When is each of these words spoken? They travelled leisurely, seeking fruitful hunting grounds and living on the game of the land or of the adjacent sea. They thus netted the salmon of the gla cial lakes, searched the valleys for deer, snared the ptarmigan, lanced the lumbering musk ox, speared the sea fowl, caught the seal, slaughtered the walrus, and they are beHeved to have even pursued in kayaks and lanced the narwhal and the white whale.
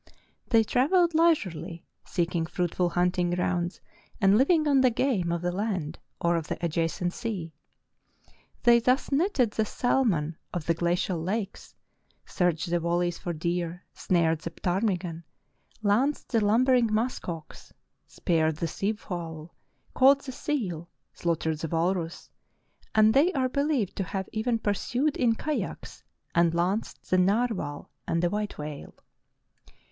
They 0.47 0.63
travelled 0.63 1.13
leisurely, 1.13 1.85
seeking 2.05 2.47
fruitful 2.47 2.89
hunting 2.89 3.29
grounds 3.29 3.79
and 4.19 4.35
living 4.35 4.67
on 4.67 4.81
the 4.81 4.89
game 4.89 5.31
of 5.31 5.43
the 5.43 5.51
land 5.51 5.99
or 6.19 6.37
of 6.37 6.47
the 6.47 6.57
adjacent 6.65 7.13
sea. 7.13 7.53
They 8.63 8.79
thus 8.79 9.11
netted 9.11 9.51
the 9.51 9.63
salmon 9.63 10.37
of 10.55 10.65
the 10.65 10.73
gla 10.73 10.93
cial 10.93 11.23
lakes, 11.23 11.75
searched 12.25 12.71
the 12.71 12.79
valleys 12.79 13.19
for 13.19 13.31
deer, 13.31 13.83
snared 13.93 14.39
the 14.39 14.49
ptarmigan, 14.49 15.23
lanced 15.83 16.29
the 16.29 16.43
lumbering 16.43 16.91
musk 16.91 17.29
ox, 17.29 17.71
speared 18.07 18.55
the 18.55 18.67
sea 18.67 18.93
fowl, 18.93 19.53
caught 19.93 20.23
the 20.23 20.31
seal, 20.31 20.89
slaughtered 21.13 21.59
the 21.59 21.67
walrus, 21.67 22.31
and 22.95 23.13
they 23.13 23.31
are 23.33 23.49
beHeved 23.49 23.93
to 23.93 24.03
have 24.03 24.27
even 24.31 24.57
pursued 24.57 25.15
in 25.15 25.35
kayaks 25.35 26.01
and 26.33 26.55
lanced 26.55 27.07
the 27.11 27.19
narwhal 27.19 27.91
and 28.07 28.23
the 28.23 28.31
white 28.31 28.57
whale. 28.57 28.95